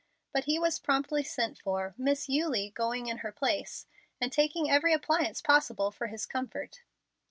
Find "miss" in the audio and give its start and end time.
1.95-2.27